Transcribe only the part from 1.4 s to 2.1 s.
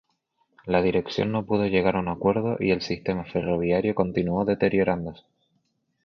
pudo llegar a un